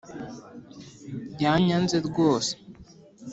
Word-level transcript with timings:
yanyanze 1.43 1.97
rwose? 2.07 2.51